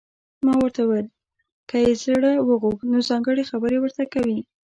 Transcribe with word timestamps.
ما 0.45 0.53
ورته 0.61 0.81
وویل: 0.83 1.07
که 1.69 1.75
یې 1.83 1.93
زړه 2.03 2.31
وغوښت، 2.47 2.81
نو 2.91 2.97
ځانګړي 3.09 3.43
خبرې 3.51 3.77
ورته 3.79 4.03
کوي. 4.13 4.39